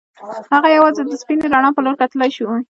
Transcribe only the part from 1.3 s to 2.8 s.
رڼا په لور کتلای شوای